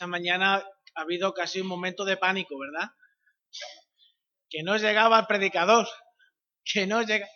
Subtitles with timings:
[0.00, 0.54] esta mañana
[0.94, 2.88] ha habido casi un momento de pánico, ¿verdad?
[4.48, 5.86] Que no llegaba el predicador,
[6.64, 7.28] que no llega...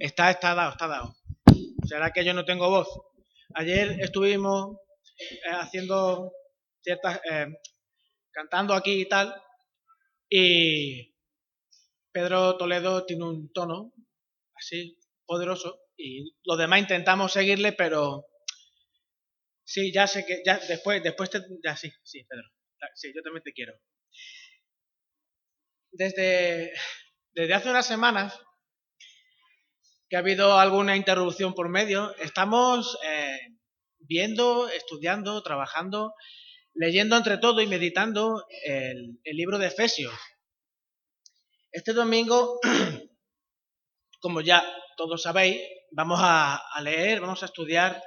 [0.00, 1.14] Está, está dado, está dado.
[1.86, 2.88] ¿Será que yo no tengo voz?
[3.54, 4.76] Ayer estuvimos
[5.20, 6.32] eh, haciendo
[6.80, 7.46] ciertas, eh,
[8.32, 9.40] cantando aquí y tal,
[10.28, 11.14] y
[12.10, 13.92] Pedro Toledo tiene un tono
[14.56, 18.26] así poderoso, y los demás intentamos seguirle, pero
[19.64, 22.48] sí, ya sé que, ya después, después te, ya sí, sí, Pedro,
[22.94, 23.74] sí, yo también te quiero.
[25.90, 26.72] Desde,
[27.32, 28.40] desde hace unas semanas
[30.08, 33.38] que ha habido alguna interrupción por medio, estamos eh,
[33.98, 36.14] viendo, estudiando, trabajando,
[36.74, 40.12] leyendo entre todo y meditando el, libro de Efesios.
[41.70, 42.60] Este domingo,
[44.20, 44.62] como ya
[44.96, 48.02] todos sabéis, vamos a, leer, vamos a estudiar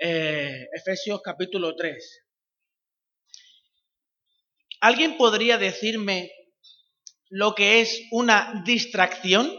[0.00, 2.24] eh, Efesios capítulo 3.
[4.80, 6.32] ¿Alguien podría decirme
[7.28, 9.50] lo que es una distracción?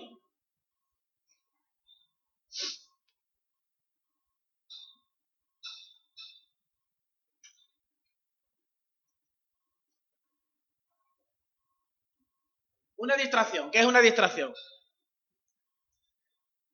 [12.97, 13.69] Una distracción.
[13.69, 14.53] ¿Qué es una distracción?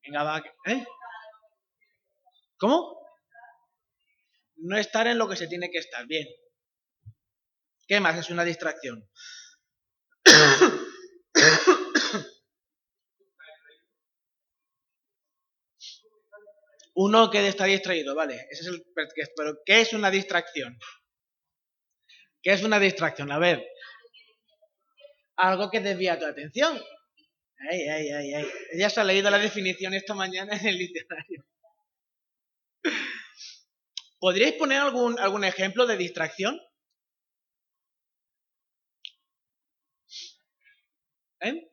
[0.04, 0.86] Venga, ¿eh?
[2.58, 2.97] ¿Cómo?
[4.58, 6.06] No estar en lo que se tiene que estar.
[6.08, 6.28] Bien.
[7.88, 9.10] ¿Qué más es una distracción?
[16.96, 18.48] Uno que está distraído, vale.
[18.50, 18.84] Ese es el,
[19.36, 20.78] pero ¿qué es una distracción?
[22.42, 23.32] ¿Qué es una distracción?
[23.32, 23.64] A ver,
[25.36, 26.82] algo que desvía tu atención.
[27.70, 31.46] Ella se ha leído la definición esta mañana en el literario.
[34.20, 36.60] ¿Podríais poner algún, algún ejemplo de distracción?
[41.42, 41.70] ¿Eh?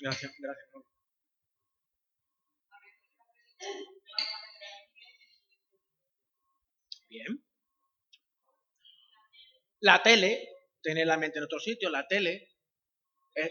[0.00, 0.68] Gracias, gracias.
[7.08, 7.42] Bien.
[9.80, 10.48] La tele,
[10.82, 12.48] tener la mente en otro sitio, la tele.
[13.34, 13.50] Eh.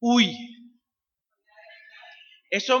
[0.00, 0.34] Uy,
[2.50, 2.80] eso,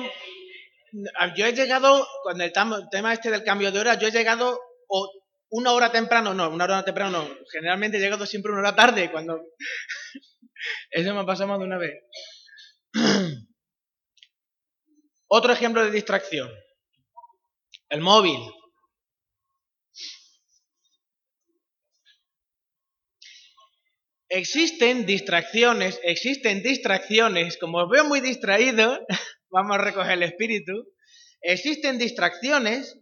[1.36, 5.10] yo he llegado, con el tema este del cambio de hora, yo he llegado o
[5.50, 9.10] una hora temprano, no, una hora temprano no, generalmente he llegado siempre una hora tarde,
[9.10, 9.40] cuando...
[10.90, 11.94] eso me ha pasado más de una vez.
[15.28, 16.50] Otro ejemplo de distracción,
[17.88, 18.38] el móvil.
[24.28, 29.04] Existen distracciones, existen distracciones, como os veo muy distraído,
[29.56, 30.92] vamos a recoger el espíritu,
[31.40, 33.00] existen distracciones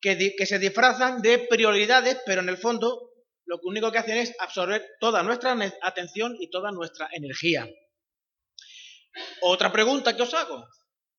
[0.00, 3.10] que, que, se disfrazan de prioridades, pero en el fondo
[3.44, 7.68] lo único que hacen es absorber toda nuestra atención y toda nuestra energía.
[9.42, 10.66] Otra pregunta que os hago.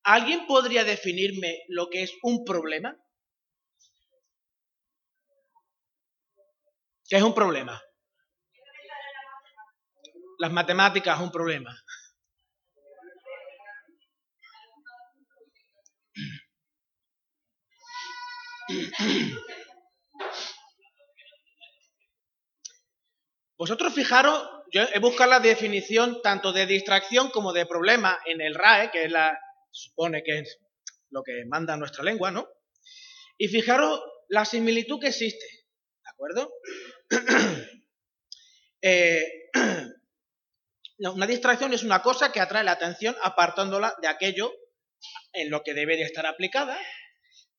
[0.02, 2.96] ¿Alguien podría definirme lo que es un problema?
[7.08, 7.80] ¿Qué es un problema?
[10.40, 11.70] las matemáticas es un problema.
[23.56, 28.54] Vosotros fijaros, yo he buscado la definición tanto de distracción como de problema en el
[28.54, 29.38] RAE, que es la,
[29.70, 30.58] supone que es
[31.10, 32.48] lo que manda nuestra lengua, ¿no?
[33.36, 35.44] Y fijaros la similitud que existe,
[36.02, 36.52] ¿de acuerdo?
[38.82, 39.50] eh,
[40.98, 44.52] una distracción es una cosa que atrae la atención apartándola de aquello
[45.32, 46.78] en lo que debe de estar aplicada.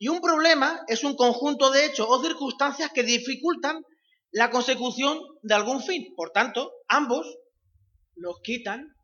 [0.02, 3.84] Y un problema es un conjunto de hechos o circunstancias que dificultan
[4.32, 6.16] la consecución de algún fin.
[6.16, 7.28] Por tanto, ambos
[8.16, 8.96] nos quitan,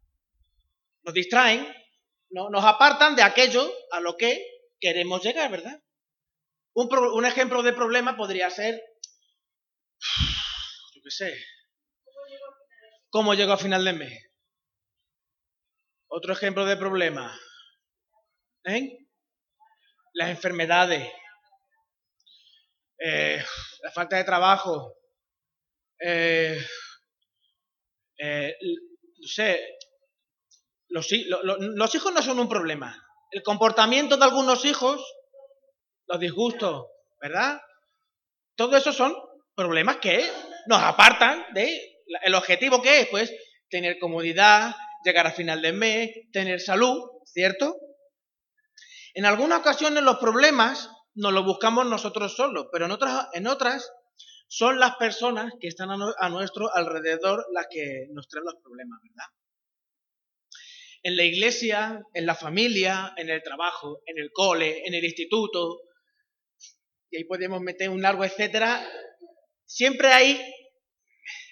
[1.03, 1.72] nos distraen,
[2.31, 4.44] nos apartan de aquello a lo que
[4.80, 5.80] queremos llegar, ¿verdad?
[6.74, 8.81] Un, ejemplo de problema podría ser,
[10.95, 11.38] yo qué sé,
[13.12, 14.31] ¿cómo llego a final de mes?
[16.07, 17.39] Otro ejemplo de problema.
[18.63, 19.06] ¿eh?
[20.18, 21.08] Las enfermedades.
[22.98, 23.40] Eh,
[23.84, 24.96] la falta de trabajo.
[26.00, 26.60] Eh,
[28.18, 29.78] no sé.
[30.90, 33.00] Los, los hijos no son un problema.
[33.30, 35.06] El comportamiento de algunos hijos,
[36.08, 36.88] los disgustos,
[37.22, 37.62] ¿verdad?
[38.56, 39.13] Todo eso son
[39.54, 40.28] problemas que
[40.66, 43.31] nos apartan de el objetivo que es, pues,
[43.70, 47.75] tener comodidad, llegar a final de mes, tener salud, ¿cierto?
[49.18, 53.92] En algunas ocasiones los problemas nos los buscamos nosotros solos, pero en otras, en otras
[54.48, 59.25] son las personas que están a, nuestro alrededor las que nos traen los problemas, ¿verdad?
[61.02, 65.80] En la iglesia, en la familia, en el trabajo, en el cole, en el instituto,
[67.10, 68.88] y ahí podemos meter un largo etcétera,
[69.66, 70.40] siempre hay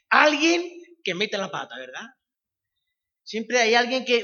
[0.10, 0.64] alguien
[1.04, 2.06] que mete la pata, ¿verdad?
[3.24, 4.24] Siempre hay alguien que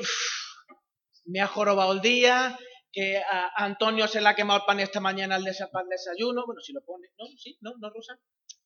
[1.26, 2.56] me ha jorobado el día,
[2.92, 3.22] que
[3.56, 6.46] Antonio se le ha quemado el pan esta mañana al desayuno.
[6.46, 7.26] Bueno, si lo pone, ¿no?
[7.38, 7.58] ¿Sí?
[7.62, 7.74] ¿No?
[7.80, 8.20] ¿No, Rosa?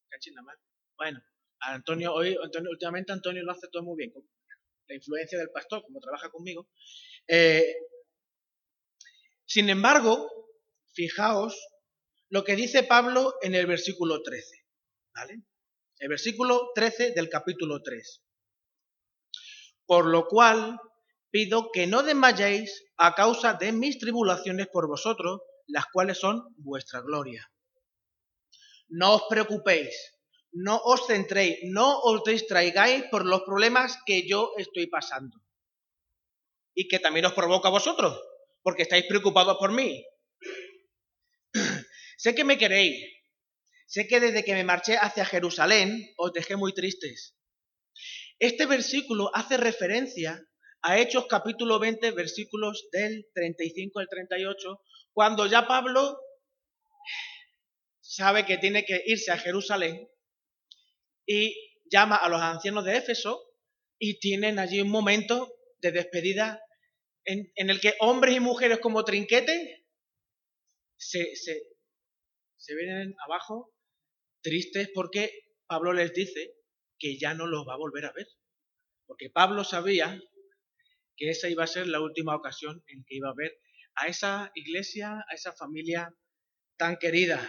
[0.09, 0.57] Cachina mal.
[0.97, 1.21] Bueno,
[1.59, 2.37] Antonio, hoy,
[2.69, 4.13] últimamente Antonio lo hace todo muy bien.
[4.87, 6.69] La influencia del pastor, como trabaja conmigo.
[7.27, 7.75] Eh,
[9.45, 10.29] sin embargo,
[10.93, 11.55] fijaos
[12.29, 14.65] lo que dice Pablo en el versículo 13.
[15.13, 15.43] ¿Vale?
[15.99, 18.23] El versículo 13 del capítulo 3.
[19.85, 20.79] Por lo cual
[21.35, 27.01] pido que no desmayéis a causa de mis tribulaciones por vosotros, las cuales son vuestra
[27.01, 27.51] gloria.
[28.87, 29.91] No os preocupéis,
[30.53, 35.35] no os centréis, no os distraigáis por los problemas que yo estoy pasando.
[36.73, 38.15] Y que también os provoca a vosotros,
[38.63, 40.07] porque estáis preocupados por mí.
[42.17, 42.95] sé que me queréis,
[43.87, 47.35] sé que desde que me marché hacia Jerusalén os dejé muy tristes.
[48.39, 50.41] Este versículo hace referencia
[50.87, 54.81] a Hechos capítulo 20, versículos del 35 al 38,
[55.13, 56.19] cuando ya Pablo
[58.01, 60.07] sabe que tiene que irse a Jerusalén
[61.25, 61.55] y
[61.91, 63.41] llama a los ancianos de Éfeso
[63.97, 66.61] y tienen allí un momento de despedida
[67.23, 69.87] en, el que hombres y mujeres como trinquete
[70.97, 71.63] se, se,
[72.57, 73.73] se vienen abajo
[74.43, 75.31] tristes porque
[75.65, 76.53] Pablo les dice
[76.99, 78.27] que ya no los va a volver a ver.
[79.07, 80.21] Porque Pablo sabía
[81.15, 83.57] que esa iba a ser la última ocasión en que iba a ver
[83.95, 86.13] a esa iglesia, a esa familia
[86.77, 87.39] tan querida.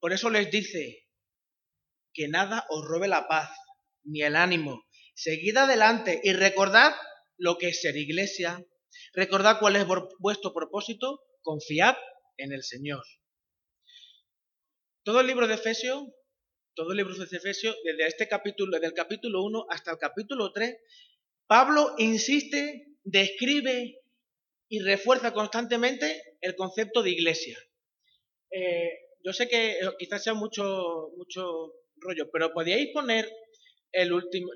[0.00, 1.08] Por eso les dice
[2.12, 3.50] que nada os robe la paz
[4.02, 4.84] ni el ánimo.
[5.14, 6.94] Seguid adelante y recordad
[7.36, 8.64] lo que es ser iglesia.
[9.14, 9.86] Recordad cuál es
[10.18, 11.20] vuestro propósito.
[11.42, 11.96] Confiad
[12.36, 13.04] en el Señor.
[15.04, 16.04] Todo el libro de Efesios,
[16.74, 20.52] todo el libro de Efesios, desde este capítulo, desde el capítulo 1 hasta el capítulo
[20.52, 20.76] 3,
[21.52, 24.00] Pablo insiste, describe
[24.70, 27.58] y refuerza constantemente el concepto de iglesia.
[28.50, 28.88] Eh,
[29.22, 33.30] yo sé que eh, quizás sea mucho, mucho rollo, pero ¿podríais poner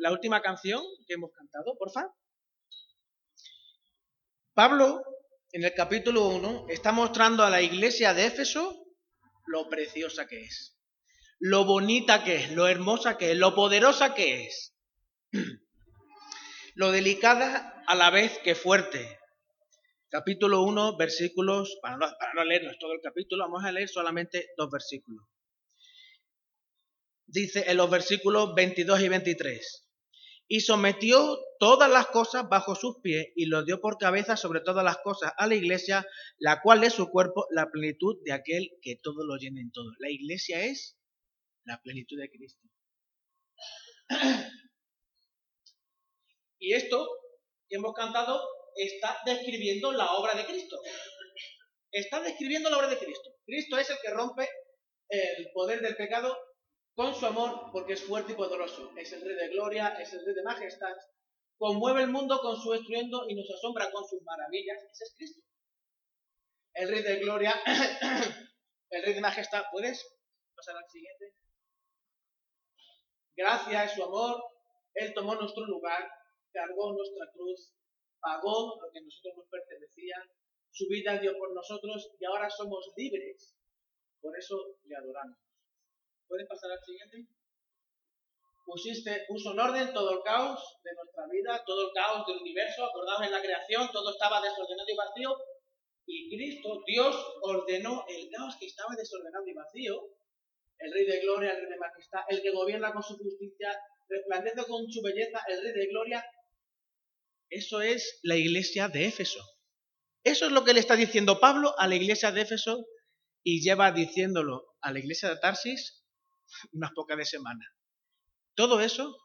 [0.01, 2.15] la última canción que hemos cantado, por favor?
[4.55, 5.03] Pablo,
[5.53, 8.87] en el capítulo 1, está mostrando a la iglesia de Éfeso
[9.49, 10.79] lo preciosa que es,
[11.41, 14.75] lo bonita que es, lo hermosa que es, lo poderosa que es.
[16.77, 19.19] Lo delicada a la vez que fuerte.
[20.11, 24.51] Capítulo 1, versículos, para no, para no leernos todo el capítulo, vamos a leer solamente
[24.59, 25.25] dos versículos.
[27.27, 29.89] Dice en los versículos 22 y 23
[30.49, 34.85] y sometió todas las cosas bajo sus pies y lo dio por cabeza sobre todas
[34.85, 36.07] las cosas a la iglesia,
[36.39, 39.91] la cual es su cuerpo, la plenitud de aquel que todo lo llena en todo.
[39.99, 40.99] La iglesia es
[41.65, 42.69] la plenitud de Cristo.
[46.59, 47.07] Y esto
[47.69, 48.41] que hemos cantado
[48.75, 50.79] está describiendo la obra de Cristo.
[51.91, 53.31] Está describiendo la obra de Cristo.
[53.45, 54.49] Cristo es el que rompe
[55.09, 56.37] el poder del pecado
[56.95, 58.93] con su amor porque es fuerte y poderoso.
[58.97, 60.95] Es el rey de gloria, es el rey de majestad.
[61.59, 64.79] Conmueve el mundo con su estruendo y nos asombra con sus maravillas.
[64.93, 65.43] Ese es Cristo.
[66.75, 67.55] El rey de gloria,
[68.91, 69.65] el rey de majestad.
[69.73, 70.07] ¿Puedes
[70.55, 71.35] pasar al siguiente?
[73.37, 74.43] Gracias su amor,
[74.95, 76.11] Él tomó nuestro lugar
[76.57, 77.77] cargó nuestra cruz,
[78.19, 80.17] pagó lo que a nosotros nos pertenecía,
[80.73, 83.55] su vida dio por nosotros y ahora somos libres.
[84.21, 85.37] Por eso le adoramos.
[86.27, 87.29] ¿Puedes pasar al siguiente?
[88.65, 92.85] Pusiste, puso en orden todo el caos de nuestra vida, todo el caos del universo,
[92.85, 95.31] acordados en la creación, todo estaba desordenado y vacío.
[96.07, 99.95] Y Cristo, Dios, ordenó el caos que estaba desordenado y vacío.
[100.79, 103.73] El Rey de Gloria, el Rey de Majestad, el que gobierna con su justicia,
[104.09, 106.25] resplandece con su belleza, el Rey de Gloria,
[107.51, 109.41] eso es la iglesia de Éfeso.
[110.25, 112.87] Eso es lo que le está diciendo Pablo a la iglesia de Éfeso
[113.43, 116.05] y lleva diciéndolo a la iglesia de Tarsis
[116.73, 117.65] unas pocas de semana.
[118.55, 119.17] Todo eso,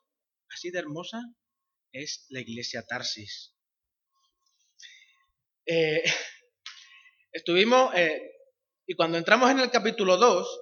[0.49, 1.21] así de hermosa,
[1.91, 3.55] es la iglesia Tarsis.
[5.65, 6.03] Eh,
[7.31, 8.21] estuvimos, eh,
[8.85, 10.61] y cuando entramos en el capítulo 2,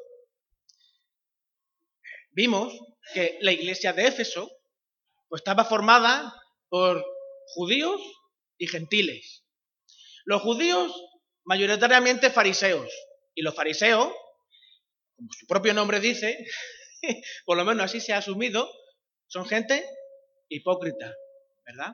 [2.31, 2.73] vimos
[3.13, 4.49] que la iglesia de Éfeso
[5.27, 6.33] pues, estaba formada
[6.69, 7.03] por
[7.53, 8.01] judíos
[8.57, 9.43] y gentiles.
[10.25, 10.91] Los judíos,
[11.45, 12.91] mayoritariamente fariseos.
[13.35, 14.13] Y los fariseos,
[15.15, 16.37] como su propio nombre dice,
[17.45, 18.69] por lo menos así se ha asumido,
[19.27, 19.85] son gente
[20.49, 21.13] hipócrita,
[21.65, 21.93] ¿verdad?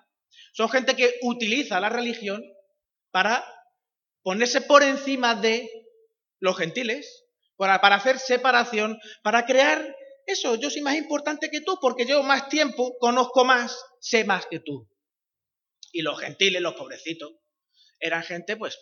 [0.53, 2.43] Son gente que utiliza la religión
[3.11, 3.45] para
[4.23, 5.69] ponerse por encima de
[6.39, 7.25] los gentiles,
[7.57, 9.95] para, para hacer separación, para crear
[10.25, 14.45] eso, yo soy más importante que tú porque llevo más tiempo, conozco más, sé más
[14.47, 14.89] que tú.
[15.95, 17.31] Y los gentiles, los pobrecitos,
[18.01, 18.77] eran gente, pues,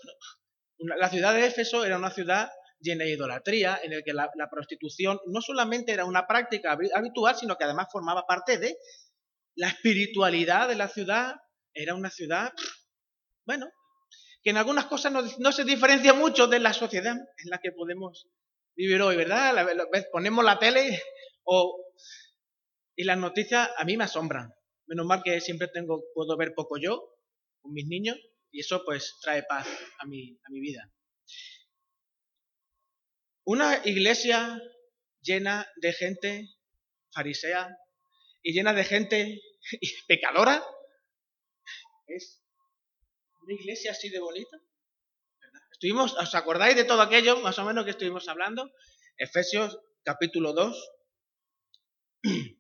[0.80, 5.20] la ciudad de Éfeso era una ciudad llena de idolatría, en el que la, prostitución
[5.28, 8.80] no solamente era una práctica habitual, sino que además formaba parte de
[9.54, 11.36] la espiritualidad de la ciudad.
[11.72, 12.52] Era una ciudad,
[13.46, 13.70] bueno,
[14.42, 18.28] que en algunas cosas no, se diferencia mucho de la sociedad en la que podemos
[18.76, 19.68] vivir hoy, ¿verdad?
[20.12, 21.00] Ponemos la tele
[21.44, 21.78] o,
[22.96, 24.52] y las noticias a mí me asombran.
[24.88, 27.18] Menos mal que siempre tengo, puedo ver poco yo
[27.62, 28.18] con mis niños
[28.52, 29.68] y eso pues trae paz
[30.00, 30.92] a mi, a mi vida.
[33.46, 34.62] Una iglesia
[35.22, 36.50] llena de gente
[37.12, 37.70] farisea
[38.42, 39.42] y llena de gente
[40.08, 40.64] pecadora
[42.08, 42.44] es
[43.42, 44.58] una iglesia así de bonita.
[45.72, 48.72] Estuvimos, ¿os acordáis de todo aquello más o menos que estuvimos hablando?
[49.18, 50.92] Efesios capítulo 2,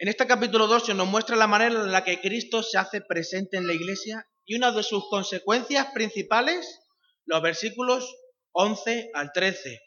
[0.00, 3.02] en este capítulo 2 se nos muestra la manera en la que Cristo se hace
[3.02, 6.80] presente en la iglesia y una de sus consecuencias principales,
[7.26, 8.16] los versículos
[8.52, 9.78] 11 al 13.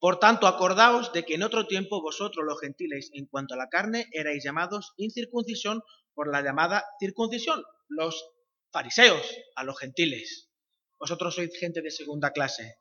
[0.00, 3.68] Por tanto, acordaos de que en otro tiempo vosotros los gentiles, en cuanto a la
[3.68, 5.80] carne, erais llamados incircuncisión
[6.12, 8.32] por la llamada circuncisión, los
[8.72, 9.24] fariseos
[9.54, 10.50] a los gentiles.
[10.98, 12.78] Vosotros sois gente de segunda clase,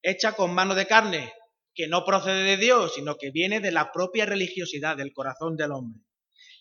[0.00, 1.34] hecha con mano de carne,
[1.78, 5.70] que no procede de Dios, sino que viene de la propia religiosidad del corazón del
[5.70, 6.02] hombre.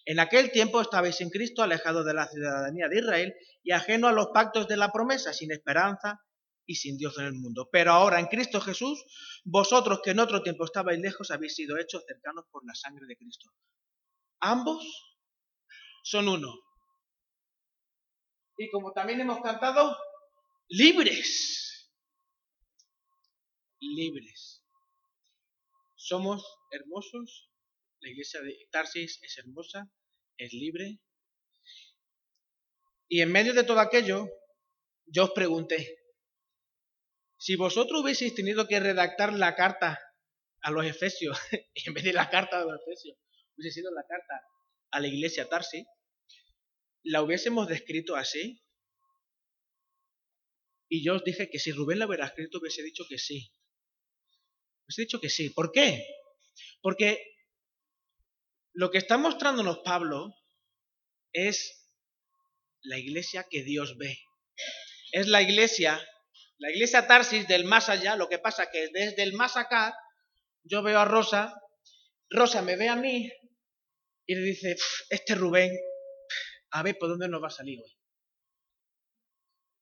[0.06, 3.34] En aquel tiempo estabais en Cristo alejados de la ciudadanía de Israel
[3.64, 6.22] y ajeno a los pactos de la promesa, sin esperanza
[6.68, 7.68] y sin Dios en el mundo.
[7.72, 9.04] Pero ahora en Cristo Jesús,
[9.44, 13.18] vosotros que en otro tiempo estabais lejos, habéis sido hechos cercanos por la sangre de
[13.18, 13.50] Cristo.
[14.40, 14.86] Ambos
[16.04, 16.54] son uno.
[18.60, 19.98] Y como también hemos cantado,
[20.68, 21.92] libres.
[23.80, 24.57] Libres.
[26.08, 27.52] Somos hermosos,
[28.00, 29.92] la iglesia de Tarsis es hermosa,
[30.38, 31.02] es libre.
[33.10, 34.26] Y en medio de todo aquello,
[35.06, 36.00] yo os pregunté,
[37.38, 40.00] si vosotros hubieseis tenido que redactar la carta
[40.62, 41.38] a los Efesios,
[41.76, 43.18] en vez de la carta a los Efesios,
[43.58, 44.42] hubiese sido la carta
[44.92, 45.86] a la iglesia Tarsis,
[47.04, 48.64] ¿la hubiésemos descrito así?
[50.88, 53.52] Y yo os dije que si Rubén la hubiera escrito, hubiese dicho que sí.
[54.88, 55.50] Os he dicho que sí.
[55.50, 56.06] ¿Por qué?
[56.82, 57.22] Porque
[58.74, 60.34] lo que está mostrándonos Pablo
[61.34, 61.90] es
[62.82, 64.18] la iglesia que Dios ve.
[65.12, 66.00] Es la iglesia,
[66.58, 68.16] la iglesia Tarsis del más allá.
[68.16, 69.98] Lo que pasa que desde el más acá
[70.64, 71.54] yo veo a Rosa,
[72.30, 73.32] Rosa me ve a mí
[74.26, 74.76] y le dice,
[75.10, 75.72] este Rubén,
[76.72, 77.98] a ver por dónde nos va a salir hoy.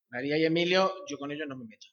[0.10, 1.88] María y Emilio, yo con ellos no me meto.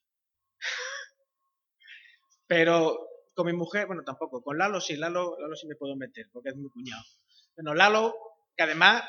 [2.52, 4.42] Pero con mi mujer, bueno, tampoco.
[4.42, 7.02] Con Lalo sí, Lalo, Lalo sí me puedo meter, porque es mi cuñado.
[7.56, 8.14] Bueno, Lalo,
[8.54, 9.04] que además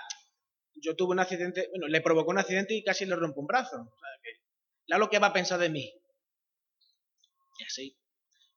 [0.75, 3.75] yo tuve un accidente, bueno, le provocó un accidente y casi le rompo un brazo.
[3.81, 3.95] O
[4.87, 5.93] Lalo, ¿qué va a pensar de mí?
[7.59, 7.97] Y así.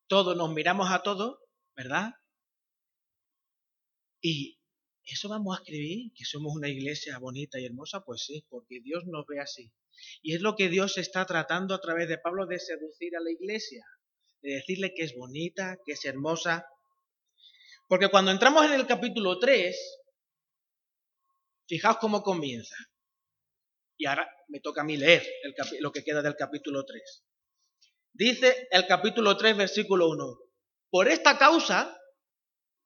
[0.06, 1.40] Todos nos miramos a todos,
[1.74, 2.12] ¿verdad?
[4.20, 4.60] Y
[5.02, 9.02] eso vamos a escribir, que somos una iglesia bonita y hermosa, pues sí, porque Dios
[9.06, 9.72] nos ve así.
[10.22, 13.32] Y es lo que Dios está tratando a través de Pablo de seducir a la
[13.32, 13.84] iglesia
[14.46, 16.64] de decirle que es bonita, que es hermosa.
[17.88, 19.76] Porque cuando entramos en el capítulo 3,
[21.66, 22.76] fijaos cómo comienza.
[23.98, 25.26] Y ahora me toca a mí leer
[25.80, 27.24] lo que queda del capítulo 3.
[28.12, 30.38] Dice el capítulo 3, versículo 1.
[30.90, 32.00] Por esta causa,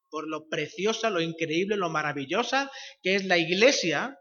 [0.08, 2.70] por lo preciosa, lo increíble, lo maravillosa
[3.02, 4.18] que es la iglesia,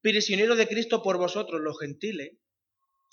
[0.00, 2.38] prisionero de Cristo por vosotros, los gentiles,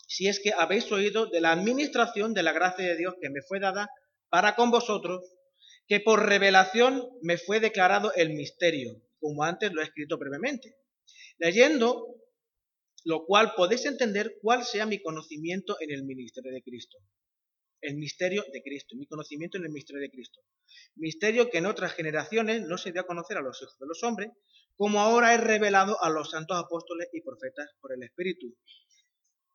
[0.07, 3.41] si es que habéis oído de la administración de la gracia de Dios que me
[3.41, 3.89] fue dada
[4.29, 5.23] para con vosotros,
[5.87, 10.75] que por revelación me fue declarado el misterio, como antes lo he escrito brevemente.
[11.37, 12.15] Leyendo
[13.05, 16.97] lo cual podéis entender cuál sea mi conocimiento en el ministerio de Cristo.
[17.79, 20.41] El misterio de Cristo, mi conocimiento en el misterio de Cristo.
[20.95, 24.01] Misterio que en otras generaciones no se dio a conocer a los hijos de los
[24.03, 24.31] hombres,
[24.75, 28.57] como ahora he revelado a los santos apóstoles y profetas por el Espíritu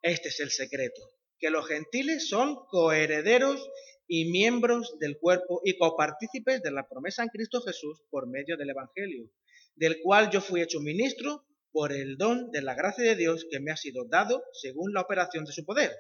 [0.03, 1.03] este es el secreto,
[1.39, 3.69] que los gentiles son coherederos
[4.07, 8.71] y miembros del cuerpo y copartícipes de la promesa en Cristo Jesús por medio del
[8.71, 9.31] Evangelio,
[9.77, 13.61] del cual yo fui hecho ministro por el don de la gracia de Dios que
[13.61, 15.93] me ha sido dado según la operación de su poder.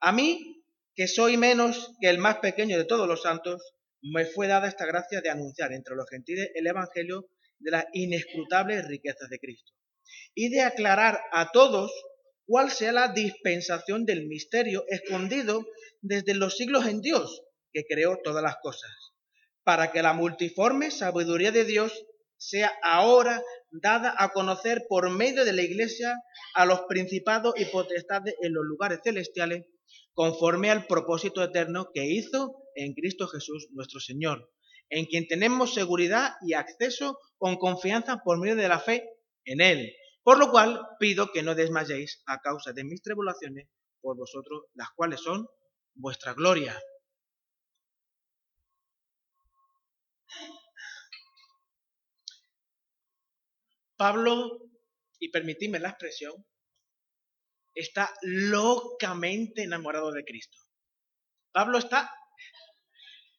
[0.00, 0.62] A mí,
[0.94, 4.84] que soy menos que el más pequeño de todos los santos, me fue dada esta
[4.84, 7.28] gracia de anunciar entre los gentiles el Evangelio
[7.60, 9.72] de las inescrutables riquezas de Cristo
[10.34, 11.92] y de aclarar a todos
[12.52, 15.64] cuál sea la dispensación del misterio escondido
[16.02, 17.40] desde los siglos en Dios,
[17.72, 18.90] que creó todas las cosas,
[19.64, 22.04] para que la multiforme sabiduría de Dios
[22.36, 26.14] sea ahora dada a conocer por medio de la Iglesia
[26.54, 29.64] a los principados y potestades en los lugares celestiales,
[30.12, 34.52] conforme al propósito eterno que hizo en Cristo Jesús nuestro Señor,
[34.90, 39.08] en quien tenemos seguridad y acceso con confianza por medio de la fe
[39.46, 39.90] en Él.
[40.22, 43.68] Por lo cual pido que no desmayéis a causa de mis tribulaciones
[44.00, 45.48] por vosotros, las cuales son
[45.94, 46.80] vuestra gloria.
[53.96, 54.58] Pablo,
[55.20, 56.34] y permitidme la expresión,
[57.74, 60.58] está locamente enamorado de Cristo.
[61.52, 62.12] Pablo está...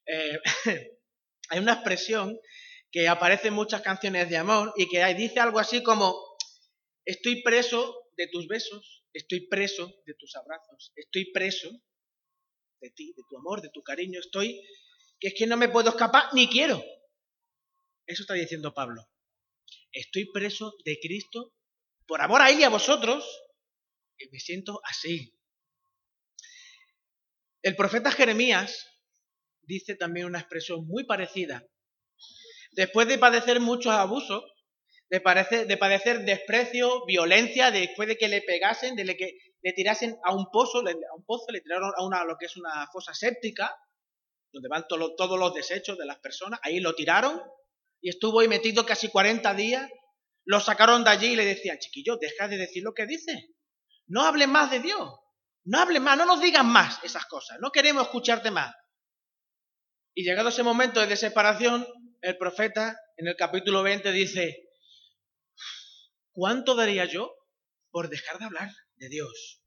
[0.05, 0.39] Eh,
[1.49, 2.37] hay una expresión
[2.91, 6.15] que aparece en muchas canciones de amor y que dice algo así como,
[7.05, 11.69] estoy preso de tus besos, estoy preso de tus abrazos, estoy preso
[12.81, 14.61] de ti, de tu amor, de tu cariño, estoy,
[15.19, 16.83] que es que no me puedo escapar ni quiero.
[18.05, 19.09] Eso está diciendo Pablo.
[19.91, 21.53] Estoy preso de Cristo
[22.07, 23.25] por amor a Él y a vosotros,
[24.17, 25.33] y me siento así.
[27.61, 28.89] El profeta Jeremías
[29.61, 31.65] dice también una expresión muy parecida.
[32.71, 34.43] Después de padecer muchos abusos,
[35.21, 40.33] de, de padecer desprecio, violencia, después de que le pegasen, de que le tirasen a
[40.33, 43.75] un pozo, a un pozo, le tiraron a una, lo que es una fosa séptica,
[44.51, 47.39] donde van todos los desechos de las personas, ahí lo tiraron,
[48.01, 49.87] y estuvo ahí metido casi 40 días,
[50.45, 53.51] lo sacaron de allí y le decían, chiquillo, deja de decir lo que dice,
[54.07, 55.11] no hable más de Dios,
[55.65, 58.73] no hable más, no nos digan más esas cosas, no queremos escucharte más.
[60.15, 61.87] Y llegado ese momento de desesperación,
[62.21, 64.62] el profeta en el capítulo 20 dice,
[66.33, 67.33] ¿cuánto daría yo
[67.91, 69.61] por dejar de hablar de Dios?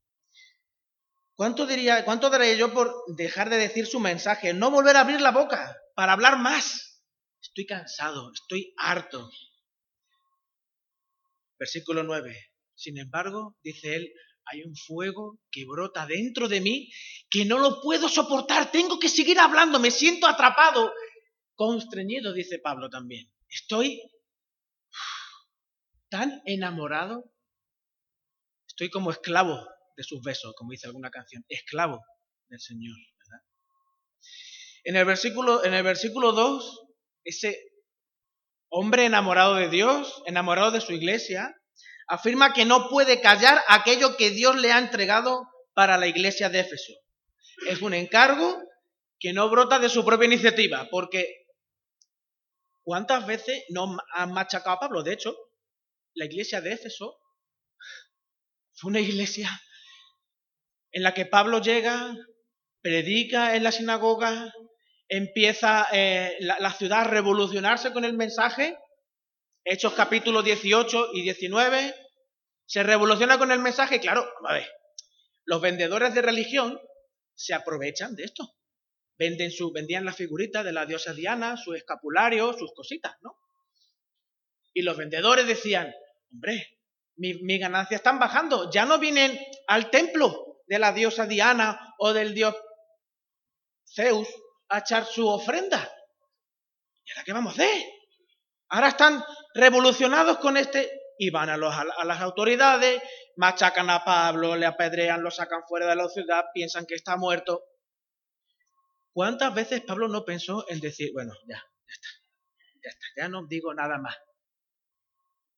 [1.35, 4.55] ¿Cuánto, diría, ¿Cuánto daría yo por dejar de decir su mensaje?
[4.55, 7.03] No volver a abrir la boca para hablar más.
[7.43, 9.31] Estoy cansado, estoy harto.
[11.59, 12.35] Versículo 9.
[12.75, 14.13] Sin embargo, dice él,
[14.47, 16.91] hay un fuego que brota dentro de mí
[17.31, 18.71] que no lo puedo soportar.
[18.71, 20.93] Tengo que seguir hablando, me siento atrapado,
[21.55, 23.31] constreñido, dice Pablo también.
[23.49, 24.01] Estoy
[26.09, 27.33] tan enamorado,
[28.67, 29.67] estoy como esclavo
[29.97, 32.01] de sus besos, como dice alguna canción, esclavo
[32.49, 32.97] del Señor.
[34.85, 36.87] En el versículo, en el versículo 2
[37.25, 37.59] ese
[38.69, 41.57] hombre enamorado de Dios, enamorado de su iglesia,
[42.07, 45.43] afirma que no puede callar aquello que Dios le ha entregado
[45.75, 46.93] para la iglesia de Éfeso.
[47.69, 48.63] Es un encargo
[49.19, 51.47] que no brota de su propia iniciativa, porque
[52.85, 55.03] ¿cuántas veces no han machacado a Pablo?
[55.03, 55.35] De hecho,
[56.17, 57.19] la iglesia de Éfeso
[58.75, 59.49] fue una iglesia
[60.91, 62.17] en la que Pablo llega,
[62.81, 64.53] predica en la sinagoga,
[65.09, 68.79] empieza eh, la, ciudad a revolucionarse con el mensaje.
[69.63, 71.95] Hechos capítulos 18 y 19.
[72.65, 74.69] Se revoluciona con el mensaje claro, a ver,
[75.45, 76.81] los vendedores de religión
[77.35, 78.57] se aprovechan de esto.
[79.19, 83.37] Venden su, vendían las figuritas de la diosa Diana, su escapulario, sus cositas, ¿no?
[84.73, 85.95] Y los vendedores decían,
[86.33, 86.79] hombre,
[87.17, 92.13] mis mi ganancias están bajando, ya no vienen al templo de la diosa Diana o
[92.13, 92.55] del dios
[93.95, 94.29] Zeus,
[94.69, 95.79] a echar su ofrenda.
[97.05, 97.85] ¿Y ahora qué vamos a hacer?
[98.69, 103.01] Ahora están revolucionados con este y van a, a, las autoridades,
[103.37, 107.65] machacan a Pablo, le apedrean, lo sacan fuera de la ciudad, piensan que está muerto.
[109.13, 112.09] ¿Cuántas veces Pablo no pensó en decir, bueno, ya, ya está,
[112.83, 114.17] ya está, ya no digo nada más?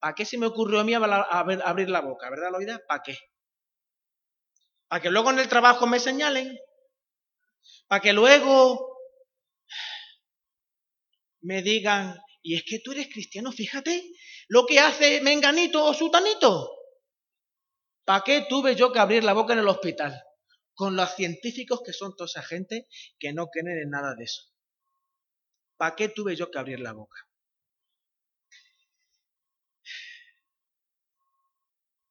[0.00, 2.80] ¿Para qué se me ocurrió a mí abrir la boca, verdad, Loida?
[2.86, 3.18] ¿Para qué?
[4.88, 6.58] ¿Para que luego en el trabajo me señalen?
[7.88, 8.96] ¿Para que luego
[11.40, 14.12] me digan, y es que tú eres cristiano, fíjate
[14.48, 16.70] lo que hace Menganito o Sutanito.
[18.04, 20.22] ¿Para qué tuve yo que abrir la boca en el hospital?
[20.74, 22.86] Con los científicos que son toda esa gente
[23.18, 24.42] que no creen en nada de eso.
[25.76, 27.27] ¿Para qué tuve yo que abrir la boca?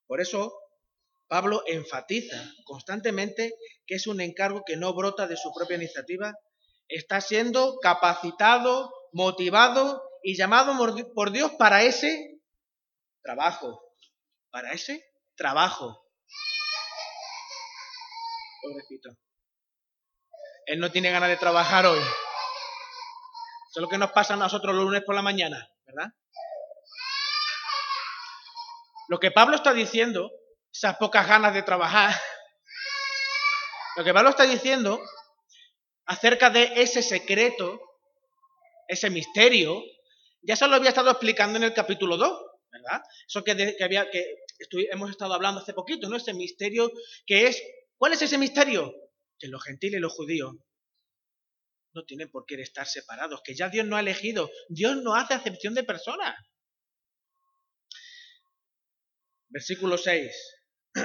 [0.08, 0.54] Por eso,
[1.28, 3.54] Pablo enfatiza constantemente
[3.86, 6.34] que es un encargo que no brota de su propia iniciativa,
[6.88, 10.74] está siendo capacitado motivado y llamado
[11.14, 12.40] por Dios para ese
[13.22, 13.82] trabajo.
[14.50, 15.04] para ese
[15.36, 16.04] trabajo.
[18.62, 19.10] Pobrecito.
[20.66, 22.00] Él no tiene ganas de trabajar hoy.
[22.00, 26.12] Eso es lo que nos pasa a nosotros los lunes por la mañana, ¿verdad?
[29.08, 30.32] Lo que Pablo está diciendo,
[30.72, 32.14] esas pocas ganas de trabajar,
[33.96, 35.02] lo que Pablo está diciendo
[36.06, 37.82] acerca de ese secreto,
[38.88, 39.82] ese misterio,
[40.42, 42.42] ya se lo había estado explicando en el capítulo 2,
[42.72, 43.02] ¿verdad?
[43.28, 44.24] Eso que, había, que
[44.92, 46.16] hemos estado hablando hace poquito, ¿no?
[46.16, 46.92] Ese misterio
[47.26, 47.62] que es,
[47.98, 48.94] ¿cuál es ese misterio?
[49.40, 50.54] Que los gentiles y los judíos
[51.94, 55.34] no tienen por qué estar separados, que ya Dios no ha elegido, Dios no hace
[55.34, 56.36] acepción de personas.
[59.50, 60.32] Versículo 6.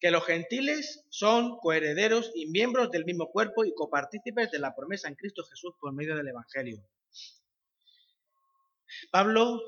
[0.00, 5.08] que los gentiles son coherederos y miembros del mismo cuerpo y copartícipes de la promesa
[5.08, 6.82] en Cristo Jesús por medio del Evangelio.
[9.10, 9.60] Pablo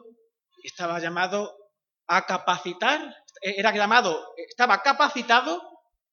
[0.65, 1.55] estaba llamado
[2.07, 5.61] a capacitar, era llamado, estaba capacitado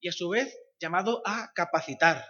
[0.01, 2.25] y a su vez llamado a capacitar.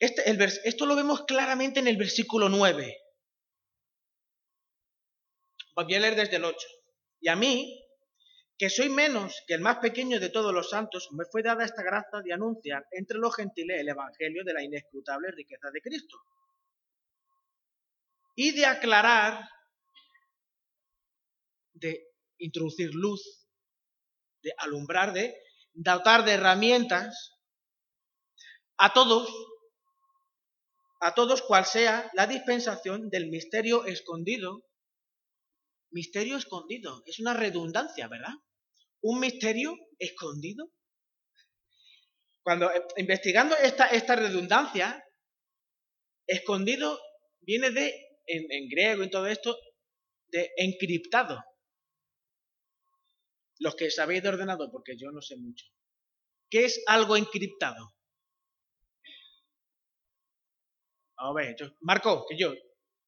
[0.00, 0.22] Este,
[0.64, 2.96] esto lo vemos claramente en el versículo 9.
[5.76, 6.58] Voy a leer desde el 8.
[7.20, 7.86] Y a mí,
[8.58, 11.82] que soy menos que el más pequeño de todos los santos, me fue dada esta
[11.82, 16.18] gracia de anunciar entre los gentiles el Evangelio de la inescrutable riqueza de Cristo.
[18.34, 19.48] Y de aclarar,
[21.74, 22.06] de
[22.38, 23.46] introducir luz,
[24.42, 25.36] de alumbrar, de
[25.72, 27.36] dotar de herramientas
[28.76, 29.28] a todos,
[31.00, 34.62] a todos cual sea la dispensación del misterio escondido.
[35.90, 38.34] Misterio escondido, es una redundancia, ¿verdad?
[39.02, 40.70] un misterio escondido.
[42.42, 45.02] Cuando eh, investigando esta, esta redundancia,
[46.26, 46.98] escondido
[47.40, 47.94] viene de,
[48.26, 49.56] en, griego y todo esto,
[50.28, 51.42] de encriptado.
[53.58, 55.66] Los que sabéis de ordenado, porque yo no sé mucho.
[56.48, 57.94] ¿Qué es algo encriptado?
[61.16, 62.54] A ver, Marco, que yo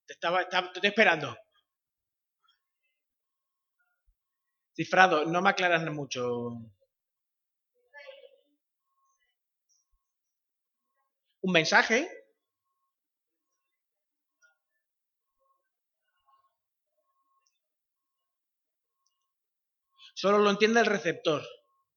[0.06, 1.34] te estaba, estaba te esperando.
[4.74, 6.48] Cifrado, no me aclaran mucho.
[11.42, 12.08] ¿Un mensaje?
[20.14, 21.42] Solo lo entiende el receptor.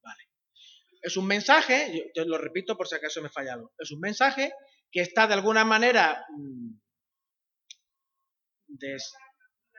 [0.02, 0.24] Vale.
[1.02, 3.72] Es un mensaje, yo lo repito por si acaso me he fallado.
[3.78, 4.52] Es un mensaje
[4.92, 6.72] que está de alguna manera mm,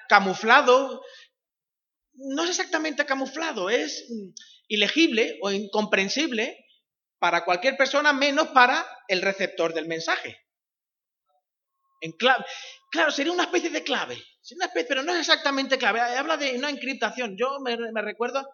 [0.08, 1.02] camuflado,
[2.16, 4.28] no es exactamente camuflado, es mm,
[4.68, 6.64] ilegible o incomprensible
[7.18, 10.38] para cualquier persona menos para el receptor del mensaje.
[12.00, 12.44] En clave,
[12.90, 14.22] claro, sería una especie de clave,
[14.88, 16.00] pero no es exactamente clave.
[16.00, 17.36] Habla de una encriptación.
[17.36, 18.46] Yo me, recuerdo.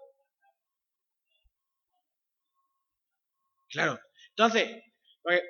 [3.69, 3.99] Claro.
[4.31, 4.83] Entonces,
[5.23, 5.43] pues,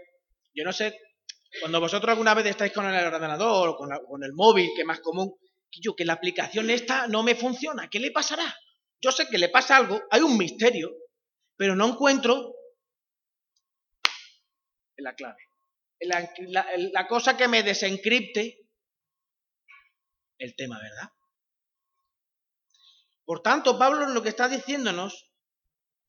[0.54, 0.98] yo no sé,
[1.60, 5.00] cuando vosotros alguna vez estáis con el ordenador o con el móvil, que es más
[5.00, 5.36] común,
[5.80, 8.54] yo que la aplicación esta no me funciona, ¿qué le pasará?
[9.00, 10.92] Yo sé que le pasa algo, hay un misterio,
[11.56, 12.54] pero no encuentro
[15.02, 15.42] la clave.
[16.00, 18.58] La, cosa que me desencripte
[20.38, 21.10] el tema, ¿verdad?
[23.24, 25.30] Por tanto, Pablo lo que está diciéndonos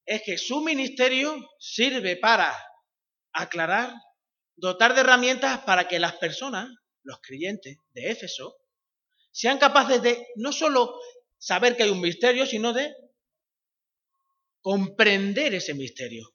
[0.05, 2.55] es que su ministerio sirve para
[3.33, 3.93] aclarar,
[4.55, 6.69] dotar de herramientas para que las personas,
[7.03, 8.55] los creyentes de Éfeso,
[9.33, 10.95] sean capaces de no solo
[11.37, 12.95] saber que hay un misterio, sino de
[14.61, 16.29] comprender ese misterio.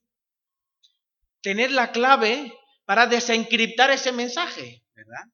[1.40, 2.52] Tener la clave
[2.84, 5.24] para desencriptar ese mensaje, ¿verdad?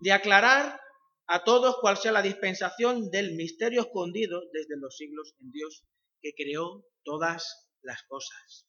[0.00, 0.78] De aclarar
[1.26, 5.84] a todos cuál sea la dispensación del misterio escondido desde los siglos en Dios
[6.20, 8.66] que creó todas las cosas.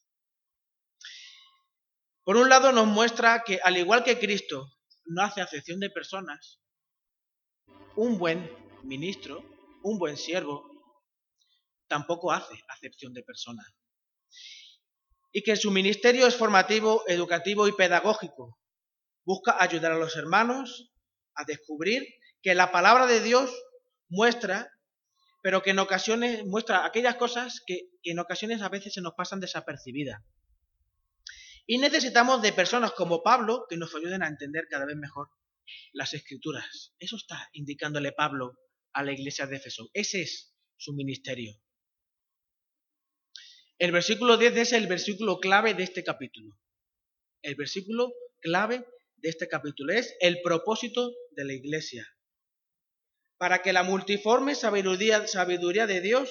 [2.24, 4.72] Por un lado nos muestra que al igual que Cristo
[5.06, 6.60] no hace acepción de personas,
[7.96, 8.50] un buen
[8.84, 9.44] ministro,
[9.84, 10.64] un buen siervo,
[11.88, 13.64] tampoco hace acepción de persona.
[15.32, 18.58] Y que su ministerio es formativo, educativo y pedagógico.
[19.26, 20.92] Busca ayudar a los hermanos
[21.36, 22.08] a descubrir
[22.42, 23.52] que la palabra de Dios
[24.08, 24.72] muestra,
[25.42, 29.14] pero que en ocasiones muestra aquellas cosas que, que en ocasiones a veces se nos
[29.14, 30.22] pasan desapercibidas.
[31.68, 35.30] Y necesitamos de personas como Pablo que nos ayuden a entender cada vez mejor
[35.94, 36.94] las escrituras.
[37.00, 38.58] Eso está indicándole Pablo
[38.94, 39.90] a la iglesia de Éfeso.
[39.94, 41.54] Ese es su ministerio.
[43.78, 46.58] El versículo 10 es el versículo clave de este capítulo.
[47.42, 48.86] El versículo clave
[49.18, 52.06] de este capítulo es el propósito de la iglesia.
[53.38, 56.30] para que la multiforme sabiduría, sabiduría de Dios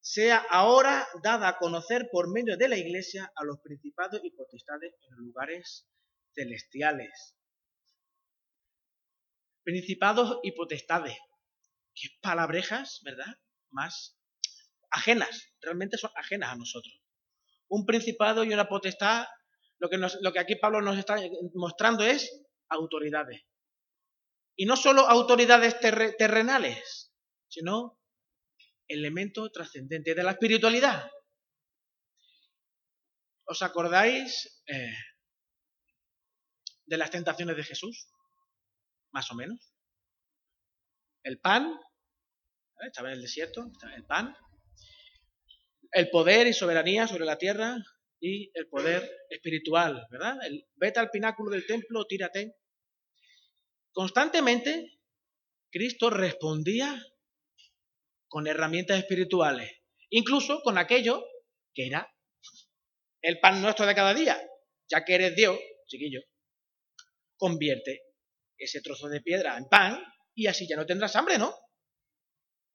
[0.00, 4.94] sea ahora dada a conocer por medio de la Iglesia a los principados y potestades
[5.02, 5.88] en los lugares
[6.32, 7.34] celestiales.
[9.62, 11.16] Principados y potestades.
[11.94, 13.38] Qué palabrejas, ¿verdad?
[13.70, 14.18] Más
[14.90, 17.00] ajenas, realmente son ajenas a nosotros.
[17.68, 19.26] Un principado y una potestad,
[19.78, 19.88] lo
[20.32, 21.16] que, aquí Pablo nos está
[21.54, 23.42] mostrando es autoridades.
[24.56, 27.12] Y no solo autoridades terrenales,
[27.48, 27.98] sino
[28.88, 31.10] elemento trascendente de la espiritualidad.
[33.46, 34.94] ¿Os acordáis eh,
[36.84, 38.08] de las tentaciones de Jesús?
[39.12, 39.74] Más o menos.
[41.22, 41.78] El pan,
[42.86, 44.34] estaba en el desierto, el pan,
[45.92, 47.76] el poder y soberanía sobre la tierra
[48.20, 50.36] y el poder espiritual, ¿verdad?
[50.44, 52.56] El, vete al pináculo del templo, tírate.
[53.92, 55.00] Constantemente,
[55.70, 57.02] Cristo respondía
[58.28, 59.70] con herramientas espirituales,
[60.10, 61.24] incluso con aquello
[61.74, 62.08] que era
[63.22, 64.40] el pan nuestro de cada día.
[64.88, 66.20] Ya que eres Dios, chiquillo,
[67.36, 68.09] convierte
[68.60, 70.00] ese trozo de piedra en pan
[70.34, 71.54] y así ya no tendrás hambre, ¿no?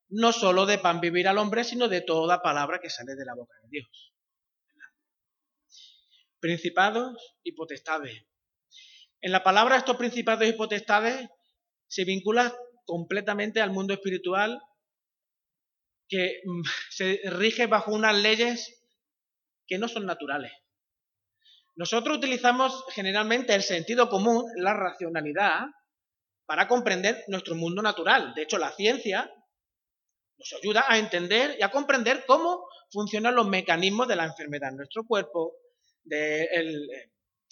[0.08, 3.34] No solo de pan vivir al hombre, sino de toda palabra que sale de la
[3.34, 4.12] boca de Dios.
[6.38, 8.24] Principados y potestades.
[9.20, 11.28] En la palabra estos principados y potestades
[11.88, 12.52] se vinculan
[12.84, 14.60] completamente al mundo espiritual
[16.08, 18.82] que mm, se rige bajo unas leyes
[19.66, 20.52] que no son naturales.
[21.76, 25.66] Nosotros utilizamos generalmente el sentido común, la racionalidad,
[26.46, 28.34] para comprender nuestro mundo natural.
[28.34, 29.30] De hecho, la ciencia
[30.38, 34.76] nos ayuda a entender y a comprender cómo funcionan los mecanismos de la enfermedad en
[34.76, 35.54] nuestro cuerpo,
[36.02, 36.48] de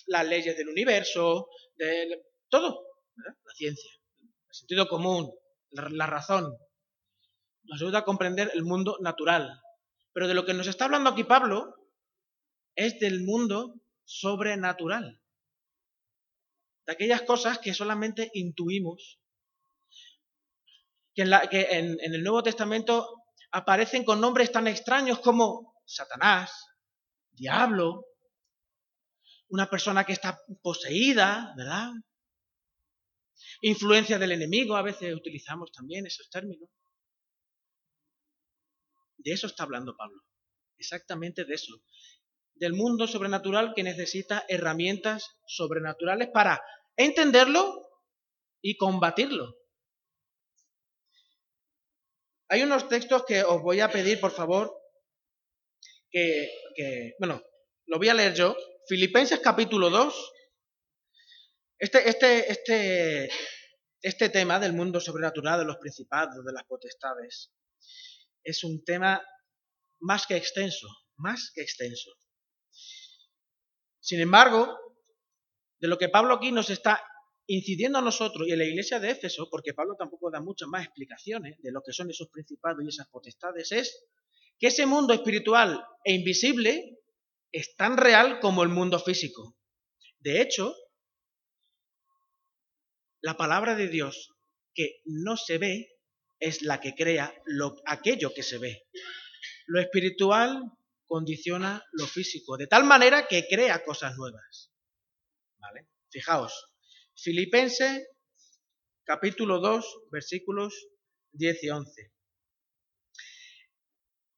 [0.07, 2.83] las leyes del universo, de todo,
[3.17, 5.31] la ciencia, el sentido común,
[5.71, 6.57] la razón
[7.65, 9.61] nos ayuda a comprender el mundo natural.
[10.13, 11.75] Pero de lo que nos está hablando aquí Pablo
[12.77, 15.21] es del mundo sobrenatural.
[16.87, 19.21] De aquellas cosas que solamente intuimos.
[21.15, 25.75] Que, en, la, que en, en el Nuevo Testamento aparecen con nombres tan extraños como
[25.87, 26.53] Satanás,
[27.31, 28.07] diablo,
[29.49, 31.93] una persona que está poseída, ¿verdad?
[33.61, 36.69] Influencia del enemigo, a veces utilizamos también esos términos.
[39.19, 40.23] De eso está hablando Pablo.
[40.77, 41.73] Exactamente de eso.
[42.55, 46.63] Del mundo sobrenatural que necesita herramientas sobrenaturales para
[46.97, 47.89] entenderlo
[48.63, 49.57] y combatirlo.
[52.49, 54.73] Hay unos textos que os voy a pedir, por favor,
[56.11, 57.43] que, bueno,
[57.87, 58.57] lo voy a leer yo.
[58.87, 60.33] Filipenses capítulo 2.
[61.79, 63.31] Este, este, este,
[64.01, 67.53] este tema del mundo sobrenatural, de los principados, de las potestades,
[68.45, 69.23] es un tema
[70.01, 70.87] más que extenso,
[71.17, 72.11] más que extenso.
[74.05, 74.79] Sin embargo,
[75.81, 77.03] de lo que Pablo aquí nos está
[77.47, 80.85] incidiendo a nosotros y a la iglesia de Éfeso, porque Pablo tampoco da muchas más
[80.85, 84.05] explicaciones de lo que son esos principados y esas potestades, es
[84.59, 86.99] que ese mundo espiritual e invisible
[87.51, 89.57] es tan real como el mundo físico.
[90.19, 90.77] De hecho,
[93.23, 94.35] la palabra de Dios
[94.75, 95.97] que no se ve
[96.39, 98.83] es la que crea lo, aquello que se ve.
[99.65, 100.61] Lo espiritual
[101.07, 104.73] condiciona lo físico, de tal manera que crea cosas nuevas.
[105.59, 105.89] ¿Vale?
[106.11, 106.75] Fijaos,
[107.15, 108.09] Filipenses
[109.05, 110.89] capítulo 2, versículos
[111.33, 112.13] 10 y 11.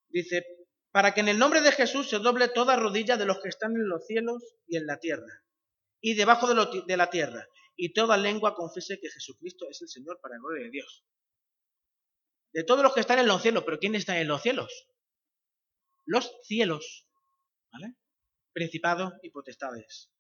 [0.09, 0.46] Dice,
[0.90, 3.72] para que en el nombre de Jesús se doble toda rodilla de los que están
[3.72, 5.44] en los cielos y en la tierra,
[6.00, 10.18] y debajo de, de la tierra, y toda lengua confiese que Jesucristo es el Señor
[10.20, 11.05] para la gloria de Dios
[12.57, 13.64] de todos los que están en los cielos.
[13.64, 14.88] ¿Pero quién está en los cielos?
[16.07, 17.07] Los cielos.
[17.73, 17.95] ¿Vale?
[18.53, 20.11] Principados y potestades.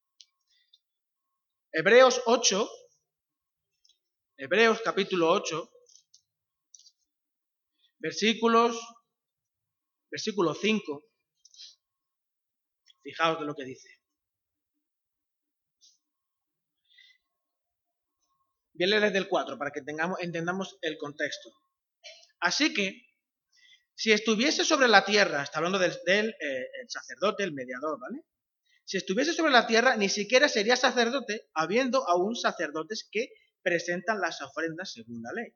[1.72, 2.68] Hebreos 8,
[4.38, 5.70] Hebreos capítulo 8,
[7.98, 8.78] versículos,
[10.10, 11.04] versículo 5.
[13.02, 13.88] Fijaos de lo que dice.
[18.74, 21.50] Voy a desde el 4 para que tengamos, entendamos el contexto.
[22.40, 23.05] Así que,
[23.96, 28.24] si estuviese sobre la tierra, está hablando del, eh, sacerdote, el mediador, ¿vale?
[28.84, 33.30] Si estuviese sobre la tierra, ni siquiera sería sacerdote, habiendo aún sacerdotes que
[33.62, 35.54] presentan las ofrendas según la ley,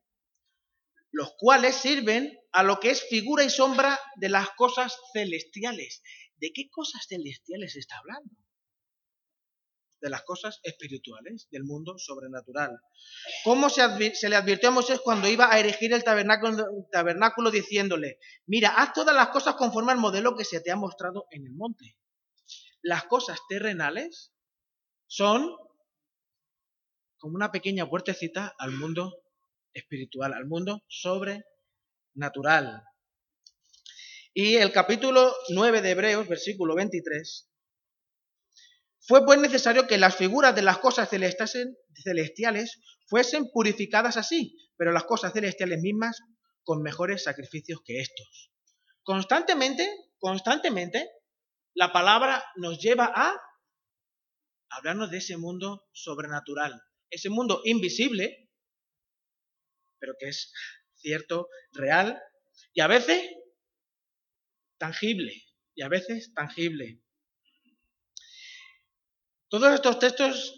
[1.12, 6.02] los cuales sirven a lo que es figura y sombra de las cosas celestiales.
[6.36, 8.34] ¿De qué cosas celestiales está hablando?
[10.00, 12.80] De las cosas espirituales, del mundo sobrenatural.
[13.44, 18.18] ¿Cómo se, se le advirtió a Moisés cuando iba a erigir el tabernáculo, tabernáculo diciéndole,
[18.46, 21.52] mira, haz todas las cosas conforme al modelo que se te ha mostrado en el
[21.52, 21.96] monte?
[22.82, 24.32] Las cosas terrenales
[25.06, 25.54] son
[27.18, 29.22] como una pequeña puertecita al mundo
[29.74, 32.82] espiritual, al mundo sobrenatural.
[34.32, 37.49] Y el capítulo 9 de Hebreos, versículo 23,
[39.00, 45.04] fue pues necesario que las figuras de las cosas celestiales fuesen purificadas así, pero las
[45.04, 46.20] cosas celestiales mismas
[46.62, 48.50] con mejores sacrificios que estos.
[49.02, 51.08] Constantemente, constantemente,
[51.74, 53.36] la palabra nos lleva a
[54.70, 58.50] hablarnos de ese mundo sobrenatural, ese mundo invisible,
[59.98, 60.52] pero que es
[60.94, 62.20] cierto, real,
[62.72, 63.28] y a veces
[64.78, 65.32] tangible,
[65.74, 67.02] y a veces tangible.
[69.50, 70.54] Todos estos textos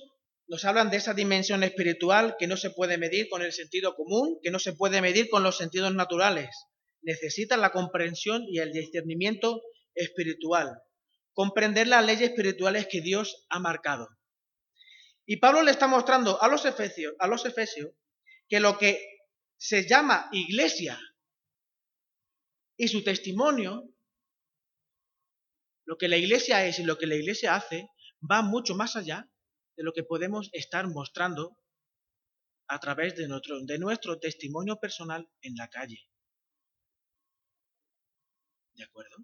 [0.49, 4.39] nos hablan de esa dimensión espiritual que no se puede medir con el sentido común,
[4.43, 6.51] que no se puede medir con los sentidos naturales.
[7.01, 9.63] Necesita la comprensión y el discernimiento
[9.95, 10.83] espiritual,
[11.33, 14.11] comprender las leyes espirituales que Dios ha marcado.
[15.25, 17.15] Y Pablo le está mostrando a los efesios,
[18.47, 19.03] que lo que
[19.57, 21.01] se llama iglesia
[22.77, 23.89] y su testimonio,
[25.87, 27.89] lo que la iglesia es y lo que la iglesia hace,
[28.31, 29.29] va mucho más allá
[29.77, 31.59] de lo que podemos estar mostrando
[32.69, 33.29] a través de
[33.79, 36.09] nuestro, testimonio personal en la calle.
[38.75, 39.17] ¿De acuerdo?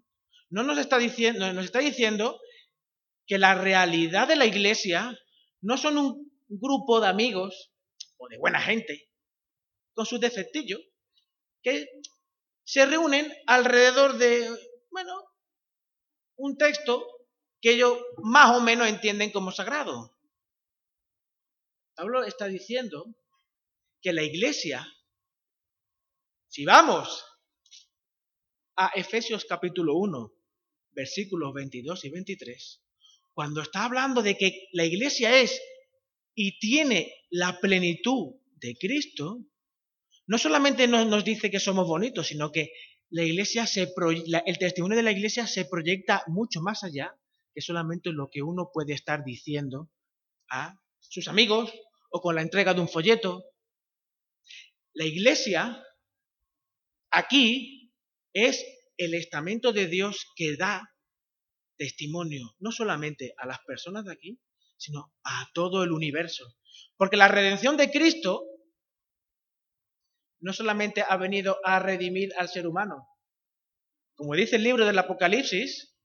[0.49, 2.39] No nos está diciendo, nos está diciendo
[3.25, 5.17] que la realidad de la iglesia
[5.61, 7.71] no son un grupo de amigos
[8.17, 9.09] o de buena gente
[9.93, 10.81] con sus defectillos
[11.61, 11.87] que
[12.63, 14.49] se reúnen alrededor de,
[14.91, 15.23] bueno,
[16.35, 17.18] un texto
[17.61, 20.15] que ellos más o menos entienden como sagrado.
[21.95, 23.13] Pablo está diciendo
[24.01, 24.87] que la iglesia,
[26.47, 27.25] si vamos
[28.77, 30.33] a Efesios capítulo 1,
[30.91, 32.81] versículos 22 y 23,
[33.33, 35.61] cuando está hablando de que la iglesia es
[36.33, 39.39] y tiene la plenitud de Cristo,
[40.27, 42.71] no solamente nos, dice que somos bonitos, sino que
[43.09, 43.91] la iglesia se
[44.45, 47.13] el testimonio de la iglesia se proyecta mucho más allá
[47.53, 49.89] que solamente lo que uno puede estar diciendo
[50.49, 51.73] a sus amigos
[52.11, 53.43] o con la entrega de un folleto.
[54.93, 55.83] La iglesia
[57.11, 57.93] aquí
[58.33, 58.63] es
[58.97, 60.89] el estamento de Dios que da
[61.77, 64.39] testimonio no solamente a las personas de aquí,
[64.77, 66.45] sino a todo el universo.
[66.97, 68.43] Porque la redención de Cristo
[70.41, 73.07] no solamente ha venido a redimir al ser humano.
[74.15, 75.95] Como dice el libro del Apocalipsis,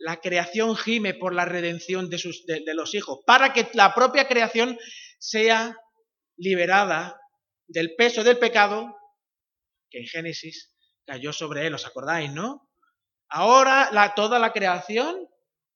[0.00, 4.26] la creación gime por la redención de, sus, de, los hijos, para que la propia
[4.26, 4.78] creación
[5.18, 5.76] sea
[6.36, 7.20] liberada
[7.68, 8.96] del peso del pecado
[9.90, 12.68] que en Génesis cayó sobre él, ¿os acordáis, no?
[13.28, 15.28] Ahora la, toda la creación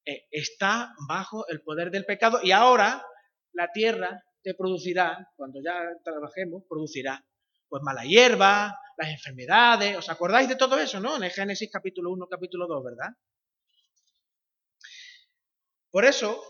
[0.06, 3.04] eh, está bajo el poder del pecado y ahora
[3.52, 7.24] la tierra te producirá, cuando ya trabajemos, producirá
[7.68, 11.22] pues mala hierba, las enfermedades, ¿os acordáis de todo eso, no?
[11.22, 13.10] En Génesis capítulo 1, capítulo 2, ¿verdad?
[15.94, 16.42] Por eso,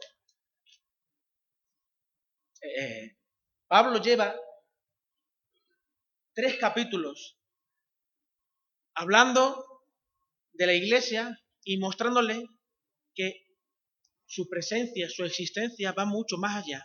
[2.62, 3.14] eh,
[3.68, 4.34] Pablo lleva
[6.32, 7.38] tres capítulos
[8.94, 9.82] hablando
[10.54, 12.42] de la iglesia y mostrándole
[13.14, 13.44] que
[14.24, 16.82] su presencia, su existencia va mucho más allá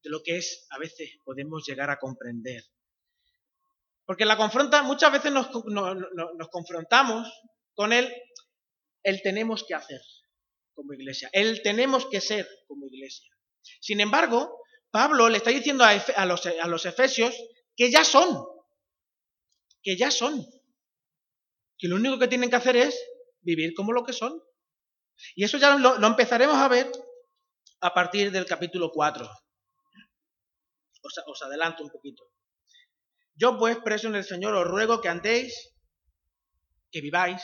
[0.00, 2.62] de lo que es a veces podemos llegar a comprender.
[4.04, 7.28] Porque la confronta, muchas veces nos, nos confrontamos
[7.74, 8.14] con él,
[9.02, 10.00] el tenemos que hacer
[10.80, 11.28] como iglesia.
[11.34, 13.28] Él tenemos que ser como iglesia.
[13.80, 17.34] Sin embargo, Pablo le está diciendo a, los, a los efesios
[17.76, 18.46] que ya son,
[19.82, 20.46] que ya son,
[21.76, 22.98] que lo único que tienen que hacer es
[23.42, 24.42] vivir como lo que son.
[25.34, 26.90] Y eso ya lo, empezaremos a ver
[27.82, 29.28] a partir del capítulo 4.
[31.02, 32.24] Os, os adelanto un poquito.
[33.34, 35.74] Yo pues, preso en el Señor, os ruego que andéis,
[36.90, 37.42] que viváis,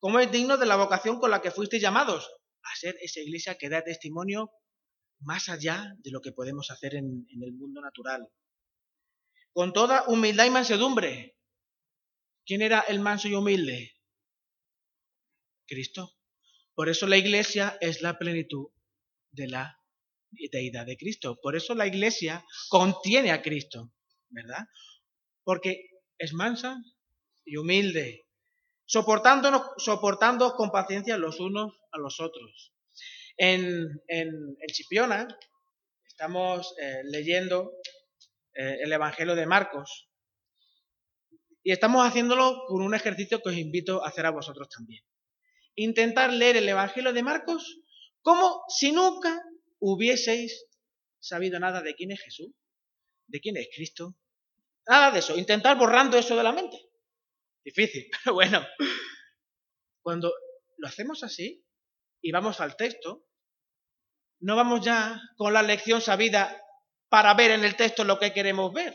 [0.00, 2.28] como es digno de la vocación con la que fuisteis llamados,
[2.62, 4.50] a ser esa iglesia que da testimonio
[5.20, 8.28] más allá de lo que podemos hacer en, el mundo natural.
[9.52, 11.36] Con toda humildad y mansedumbre.
[12.44, 13.92] ¿Quién era el manso y humilde?
[15.66, 16.16] Cristo.
[16.74, 18.68] Por eso la iglesia es la plenitud
[19.30, 19.78] de la
[20.30, 21.38] deidad de Cristo.
[21.40, 23.92] Por eso la iglesia contiene a Cristo,
[24.30, 24.66] ¿verdad?
[25.44, 26.78] Porque es mansa
[27.44, 28.26] y humilde,
[28.84, 32.72] soportándonos, soportando con paciencia los unos a los otros.
[33.36, 35.26] En, en, Chipiona
[36.06, 37.72] estamos eh, leyendo
[38.54, 40.08] eh, el Evangelio de Marcos
[41.62, 45.04] y estamos haciéndolo con un ejercicio que os invito a hacer a vosotros también.
[45.74, 47.80] Intentar leer el Evangelio de Marcos
[48.22, 49.42] como si nunca
[49.78, 50.66] hubieseis
[51.18, 52.50] sabido nada de quién es Jesús,
[53.26, 54.16] de quién es Cristo,
[54.86, 55.36] nada de eso.
[55.38, 56.78] Intentar borrando eso de la mente.
[57.64, 58.66] Difícil, pero bueno.
[60.02, 60.32] Cuando
[60.78, 61.62] lo hacemos así
[62.22, 63.26] y vamos al texto,
[64.40, 66.60] no vamos ya con la lección sabida
[67.08, 68.94] para ver en el texto lo que queremos ver,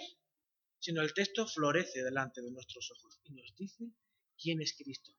[0.80, 3.86] sino el texto florece delante de nuestros ojos y nos dice
[4.38, 5.12] quién es Cristo.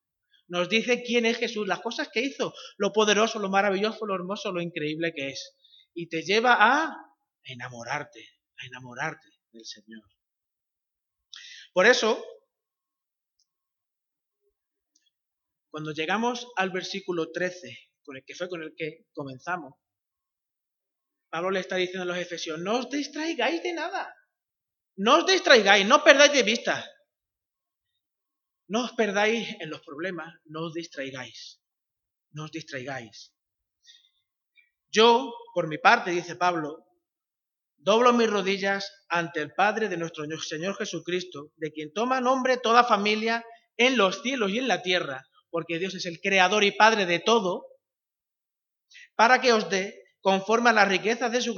[0.49, 4.53] Nos dice quién es Jesús, las cosas que hizo, lo poderoso, lo maravilloso, lo hermoso,
[4.53, 5.57] lo increíble que es.
[5.93, 6.95] Y te lleva a
[7.43, 8.25] enamorarte,
[8.59, 10.03] a enamorarte del Señor.
[11.73, 12.25] Por eso,
[15.71, 17.77] cuando llegamos al versículo 13,
[18.07, 19.75] con el que fue con el que comenzamos,
[21.29, 24.15] Pablo le está diciendo a los efesios, no os distraigáis de nada.
[24.97, 26.91] No os distraigáis, no perdáis de vista.
[28.69, 31.61] No os perdáis en los problemas, no os distraigáis.
[32.31, 33.35] No os distraigáis.
[34.89, 36.87] Yo, por mi parte, dice Pablo,
[37.77, 42.85] doblo mis rodillas ante el Padre de nuestro Señor Jesucristo, de quien toma nombre toda
[42.85, 43.45] familia
[43.77, 47.21] en los cielos y en la tierra, porque Dios es el creador y Padre de
[47.21, 47.67] todo,
[49.17, 51.55] para que os dé conforme a las riquezas de su,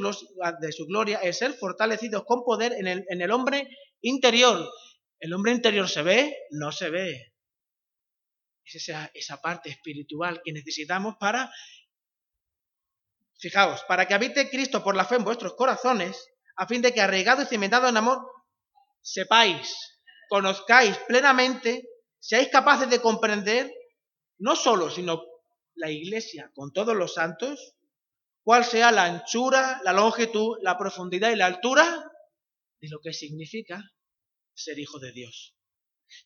[0.87, 3.69] gloria, es ser fortalecidos con poder en el, hombre
[4.03, 4.71] interior.
[5.19, 6.37] ¿El hombre interior se ve?
[6.51, 7.33] No se ve.
[8.65, 11.51] Es esa, esa parte espiritual que necesitamos para,
[13.39, 17.01] fijaos, para que habite Cristo por la fe en vuestros corazones, a fin de que
[17.01, 18.19] arraigado y cimentado en amor,
[19.01, 19.75] sepáis,
[20.29, 21.89] conozcáis plenamente,
[22.21, 23.73] seáis capaces de comprender,
[24.39, 25.23] no solo, sino
[25.79, 27.75] la iglesia con todos los santos,
[28.43, 32.11] cuál sea la anchura, la longitud, la profundidad y la altura
[32.81, 33.83] de lo que significa
[34.55, 35.55] ser hijo de Dios,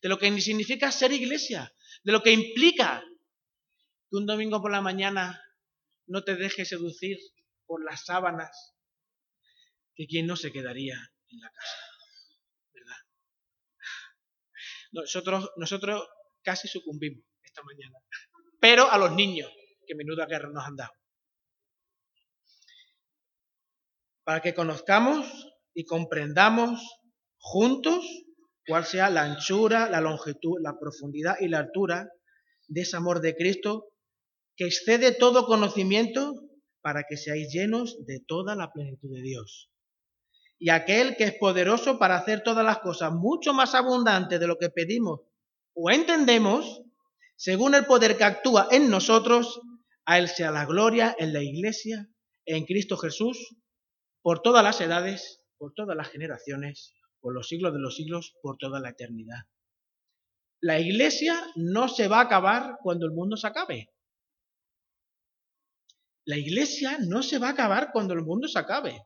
[0.00, 3.04] de lo que significa ser iglesia, de lo que implica
[4.10, 5.42] que un domingo por la mañana
[6.06, 7.18] no te dejes seducir
[7.66, 8.74] por las sábanas,
[9.94, 10.96] que quien no se quedaría
[11.28, 11.76] en la casa,
[12.72, 12.96] ¿verdad?
[14.92, 16.08] Nosotros, nosotros
[16.42, 17.98] casi sucumbimos esta mañana,
[18.62, 19.50] pero a los niños,
[19.86, 20.92] que menuda guerra nos han dado.
[24.24, 25.26] para que conozcamos
[25.74, 26.80] y comprendamos
[27.38, 28.04] juntos
[28.66, 32.08] cuál sea la anchura, la longitud, la profundidad y la altura
[32.68, 33.88] de ese amor de Cristo
[34.56, 36.34] que excede todo conocimiento
[36.82, 39.70] para que seáis llenos de toda la plenitud de Dios.
[40.58, 44.58] Y aquel que es poderoso para hacer todas las cosas mucho más abundante de lo
[44.58, 45.20] que pedimos
[45.74, 46.82] o entendemos,
[47.42, 49.60] según el poder que actúa en nosotros,
[50.04, 52.08] a Él sea la gloria en la Iglesia,
[52.46, 53.56] en Cristo Jesús,
[54.22, 58.58] por todas las edades, por todas las generaciones, por los siglos de los siglos, por
[58.58, 59.40] toda la eternidad.
[60.60, 63.90] La iglesia no se va a acabar cuando el mundo se acabe.
[66.24, 69.02] La iglesia no se va a acabar cuando el mundo se acabe.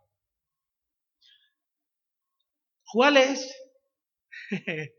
[2.93, 3.51] ¿Cuál es?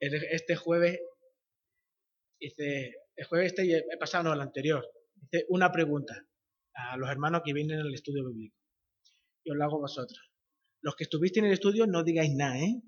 [0.00, 1.00] este jueves,
[2.40, 6.14] dice, el jueves este he pasado, no, el anterior, dice una pregunta
[6.74, 8.56] a los hermanos que vienen al estudio bíblico
[9.44, 10.30] y os lo hago vosotros.
[10.80, 12.82] Los que estuvisteis en el estudio no digáis nada, ¿eh?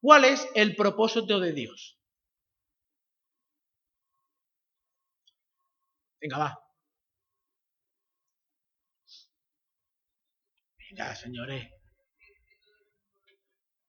[0.00, 1.98] ¿Cuál es el propósito de Dios?
[6.20, 6.58] Venga, va.
[10.78, 11.75] Venga, señores.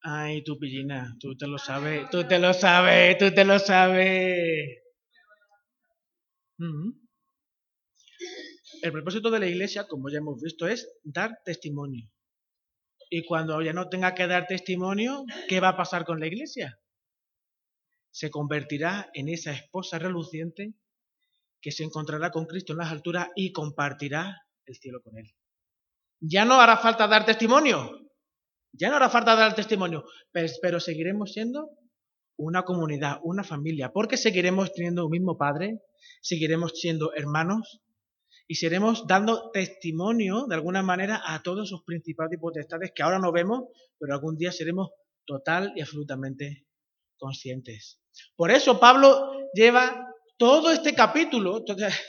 [0.09, 4.79] Ay, tu pillina, tú te lo sabes, tú te lo sabes, tú te lo sabes.
[8.81, 12.09] El propósito de la iglesia, como ya hemos visto, es dar testimonio.
[13.09, 16.79] Y cuando ya no tenga que dar testimonio, ¿qué va a pasar con la iglesia?
[18.09, 20.73] Se convertirá en esa esposa reluciente
[21.59, 24.37] que se encontrará con Cristo en las alturas y compartirá
[24.67, 25.35] el cielo con él.
[26.21, 28.06] Ya no hará falta dar testimonio,
[28.77, 31.71] ya no hará falta dar testimonio, pero seguiremos siendo
[32.37, 35.81] una comunidad, una familia, porque seguiremos teniendo un mismo Padre,
[36.21, 37.81] seguiremos siendo hermanos,
[38.47, 43.19] y seremos dando testimonio de alguna manera a todos esos principados y potestades que ahora
[43.19, 43.65] no vemos,
[43.99, 44.89] pero algún día seremos
[45.25, 46.65] total y absolutamente
[47.17, 47.99] conscientes.
[48.35, 50.07] Por eso Pablo lleva
[50.37, 51.65] todo este capítulo,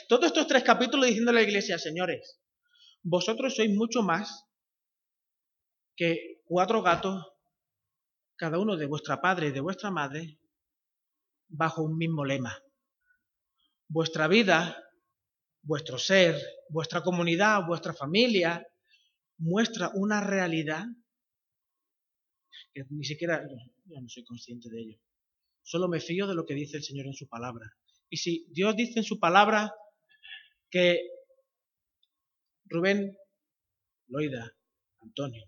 [0.07, 2.39] todos estos tres capítulos diciendo a la iglesia, señores,
[3.03, 4.45] vosotros sois mucho más
[5.99, 7.27] que cuatro gatos,
[8.37, 10.39] cada uno de vuestra padre y de vuestra madre,
[11.49, 12.57] bajo un mismo lema.
[13.89, 14.81] Vuestra vida
[15.61, 18.65] vuestro ser, vuestra comunidad, vuestra familia,
[19.39, 20.85] muestra una realidad
[22.73, 23.45] que ni siquiera
[23.85, 24.99] yo no soy consciente de ello.
[25.63, 27.75] Solo me fío de lo que dice el Señor en su palabra.
[28.09, 29.73] Y si Dios dice en su palabra
[30.69, 31.01] que
[32.69, 33.17] Rubén,
[34.07, 34.49] Loida,
[35.01, 35.43] Antonio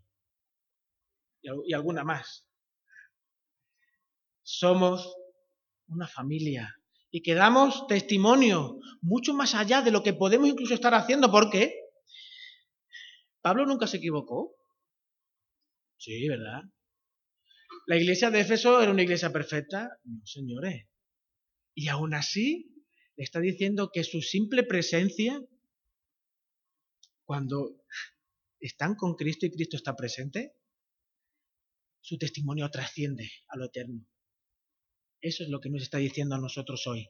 [1.42, 2.48] y alguna más,
[4.44, 5.16] somos
[5.88, 6.76] una familia
[7.12, 11.76] y que damos testimonio mucho más allá de lo que podemos incluso estar haciendo, porque
[13.42, 14.56] Pablo nunca se equivocó.
[15.98, 16.62] Sí, ¿verdad?
[17.88, 19.90] ¿La iglesia de Éfeso era una iglesia perfecta?
[20.04, 20.88] No, señores.
[21.74, 22.74] Y aún así,
[23.18, 25.42] le está diciendo que su simple presencia,
[27.26, 27.84] cuando
[28.60, 30.54] están con Cristo y Cristo está presente,
[32.02, 34.06] su testimonio trasciende a lo eterno.
[35.22, 37.10] Eso es lo que nos está diciendo a nosotros hoy.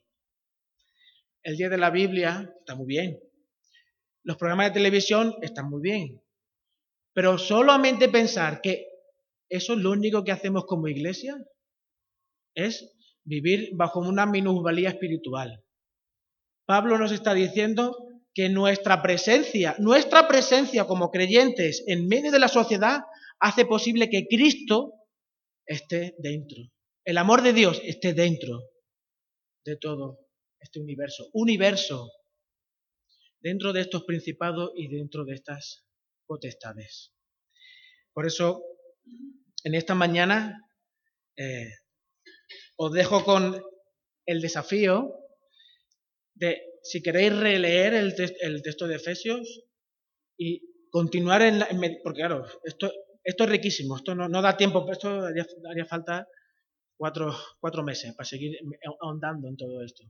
[1.44, 3.20] El día de la Biblia está muy bien.
[4.24, 6.22] Los programas de televisión están muy bien.
[7.14, 8.86] Pero solamente pensar que
[9.50, 11.36] eso es lo único que hacemos como iglesia
[12.54, 15.64] es vivir bajo una minusvalía espiritual.
[16.66, 17.98] Pablo nos está diciendo
[18.34, 23.02] que nuestra presencia, nuestra presencia como creyentes en medio de la sociedad
[23.42, 24.94] hace posible que Cristo
[25.66, 26.58] esté dentro.
[27.04, 28.62] El amor de Dios esté dentro
[29.66, 30.20] de todo
[30.60, 31.30] este universo.
[31.34, 32.10] Universo
[33.40, 35.84] dentro de estos principados y dentro de estas
[36.28, 37.14] potestades.
[38.14, 38.64] Por eso,
[39.64, 40.62] en esta mañana
[41.36, 41.72] eh,
[42.78, 43.60] os dejo con
[44.28, 45.16] el desafío
[46.36, 48.16] de, si queréis releer el,
[48.62, 49.64] texto de Efesios
[50.38, 51.68] y continuar en, la,
[52.04, 52.92] porque claro, esto,
[53.24, 55.26] esto es riquísimo, esto no, da tiempo, esto
[55.70, 56.28] haría falta
[56.98, 58.58] cuatro, meses para seguir
[59.02, 60.04] ahondando en todo esto.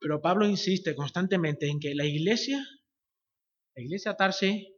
[0.00, 2.58] Pero Pablo insiste constantemente en que la iglesia,
[3.74, 4.76] la iglesia Tarsi,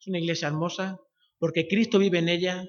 [0.00, 0.98] es una iglesia hermosa
[1.38, 2.64] porque Cristo vive en ella,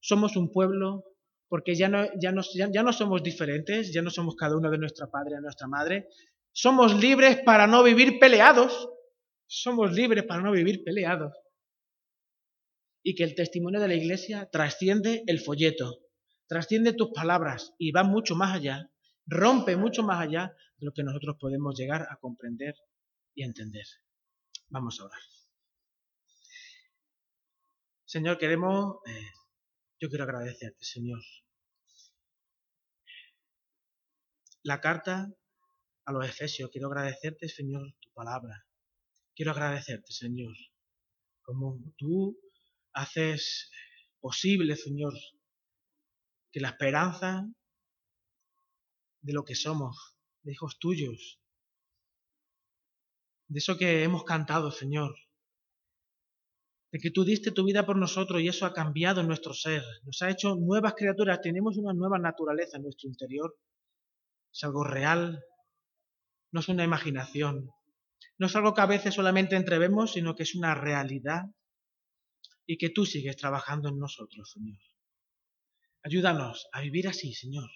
[0.00, 1.04] somos un pueblo,
[1.48, 2.32] porque ya no, ya,
[2.72, 6.08] ya, no somos diferentes, ya no somos cada uno de nuestra padre a nuestra madre,
[6.52, 8.88] somos libres para no vivir peleados,
[9.46, 11.32] somos libres para no vivir peleados.
[13.02, 15.98] Y que el testimonio de la iglesia trasciende el folleto,
[16.46, 18.90] trasciende tus palabras y va mucho más allá,
[19.26, 22.74] rompe mucho más allá de lo que nosotros podemos llegar a comprender
[23.34, 23.86] y entender.
[24.68, 25.20] Vamos a orar.
[28.04, 29.30] Señor, queremos, eh,
[29.98, 31.20] yo quiero agradecerte, Señor.
[34.62, 35.32] La carta
[36.04, 38.66] a los Efesios, quiero agradecerte, Señor, tu palabra.
[39.34, 40.54] Quiero agradecerte, Señor,
[41.42, 42.38] como tú
[42.92, 43.70] haces
[44.20, 45.14] posible, Señor,
[46.50, 47.46] que la esperanza
[49.20, 51.40] de lo que somos, de hijos tuyos,
[53.48, 55.14] de eso que hemos cantado, Señor,
[56.92, 60.20] de que tú diste tu vida por nosotros y eso ha cambiado nuestro ser, nos
[60.22, 63.56] ha hecho nuevas criaturas, tenemos una nueva naturaleza en nuestro interior,
[64.52, 65.42] es algo real,
[66.50, 67.70] no es una imaginación,
[68.36, 71.44] no es algo que a veces solamente entrevemos, sino que es una realidad
[72.66, 74.78] y que tú sigues trabajando en nosotros, Señor.
[76.02, 77.70] Ayúdanos a vivir así, Señor.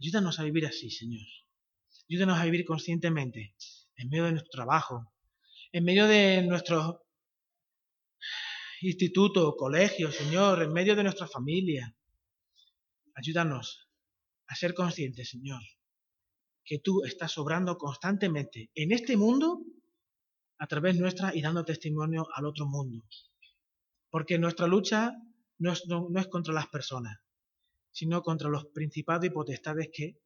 [0.00, 1.26] Ayúdanos a vivir así, Señor.
[2.08, 3.54] Ayúdanos a vivir conscientemente
[3.96, 5.12] en medio de nuestro trabajo,
[5.72, 7.06] en medio de nuestro
[8.80, 11.94] instituto, colegio, Señor, en medio de nuestra familia.
[13.14, 13.90] Ayúdanos
[14.46, 15.60] a ser conscientes, Señor,
[16.64, 19.60] que tú estás obrando constantemente en este mundo
[20.58, 23.04] a través nuestra y dando testimonio al otro mundo.
[24.10, 25.12] Porque nuestra lucha
[25.58, 27.18] no es, contra las personas,
[27.90, 30.20] sino contra los principados y potestades que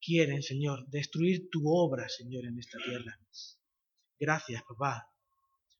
[0.00, 3.18] quieren, Señor, destruir tu obra, Señor, en esta tierra.
[4.18, 5.08] Gracias, papá,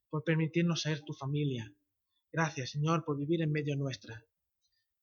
[0.08, 1.72] por permitirnos ser tu familia.
[2.32, 4.24] Gracias, Señor, por vivir en medio nuestra.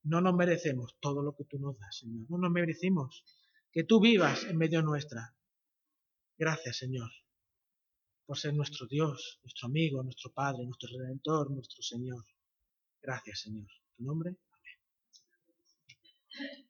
[0.04, 2.26] No nos merecemos todo lo que tú nos das, Señor.
[2.30, 3.24] No nos merecemos
[3.72, 5.36] que tú vivas en medio nuestra.
[6.38, 7.12] Gracias, Señor,
[8.26, 12.24] por ser nuestro Dios, nuestro amigo, nuestro Padre, nuestro Redentor, nuestro Señor.
[13.08, 14.36] Gracias, Señor tu nombre.
[16.30, 16.67] Amén.